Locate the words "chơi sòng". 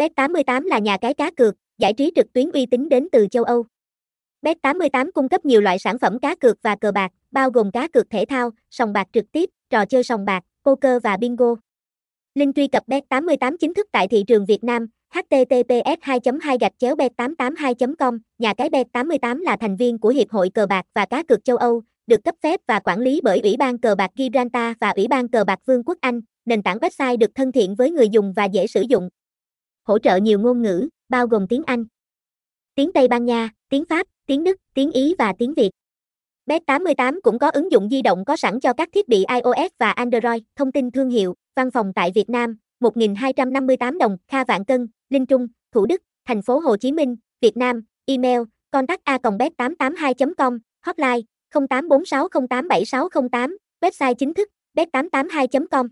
9.84-10.24